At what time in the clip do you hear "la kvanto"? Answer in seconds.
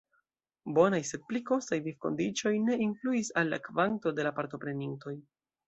3.55-4.17